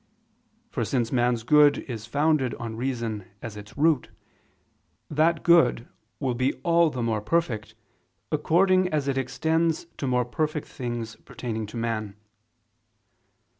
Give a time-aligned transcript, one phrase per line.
[0.71, 4.09] For since man's good is founded on reason as its root,
[5.11, 5.87] that good
[6.19, 7.75] will be all the more perfect,
[8.31, 12.15] according as it extends to more things pertaining to man.